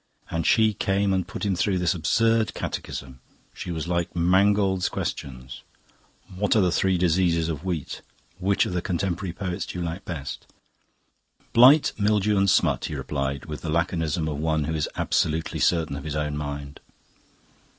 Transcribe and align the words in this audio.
And 0.31 0.47
she 0.47 0.73
came 0.73 1.13
and 1.13 1.27
put 1.27 1.45
him 1.45 1.55
through 1.55 1.77
this 1.77 1.93
absurd 1.93 2.55
catechism! 2.55 3.19
She 3.53 3.69
was 3.69 3.87
like 3.87 4.15
"Mangold's 4.15 4.89
Questions": 4.89 5.61
"What 6.35 6.55
are 6.55 6.59
the 6.61 6.71
three 6.71 6.97
diseases 6.97 7.49
of 7.49 7.63
wheat?" 7.63 8.01
"Which 8.39 8.65
of 8.65 8.73
the 8.73 8.81
contemporary 8.81 9.31
poets 9.31 9.67
do 9.67 9.77
you 9.77 9.85
like 9.85 10.03
best?" 10.03 10.47
"Blight, 11.53 11.91
Mildew, 11.99 12.35
and 12.35 12.49
Smut," 12.49 12.85
he 12.85 12.95
replied, 12.95 13.45
with 13.45 13.61
the 13.61 13.69
laconism 13.69 14.27
of 14.27 14.39
one 14.39 14.63
who 14.63 14.73
is 14.73 14.89
absolutely 14.95 15.59
certain 15.59 15.95
of 15.95 16.03
his 16.05 16.15
own 16.15 16.35
mind. 16.35 16.79